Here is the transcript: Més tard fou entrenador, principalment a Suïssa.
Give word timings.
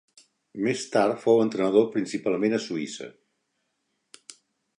Més 0.67 0.85
tard 0.95 1.19
fou 1.27 1.43
entrenador, 1.43 1.85
principalment 1.97 2.59
a 2.59 2.61
Suïssa. 2.67 3.11